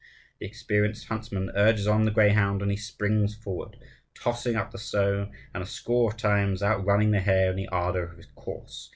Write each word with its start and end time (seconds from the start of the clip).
The 0.39 0.47
experienced 0.47 1.05
huntsman 1.09 1.51
urges 1.55 1.85
on 1.85 2.05
the 2.05 2.09
greyhound, 2.11 2.63
and 2.63 2.71
he 2.71 2.77
springs 2.77 3.35
forward, 3.35 3.77
tossing 4.15 4.55
up 4.55 4.71
the 4.71 4.79
snow, 4.79 5.29
and 5.53 5.61
a 5.61 5.65
score 5.67 6.09
of 6.09 6.17
times 6.17 6.63
outrunning 6.63 7.11
the 7.11 7.19
hare, 7.19 7.51
in 7.51 7.55
the 7.55 7.67
ardour 7.69 8.05
of 8.05 8.17
his 8.17 8.25
course. 8.33 8.89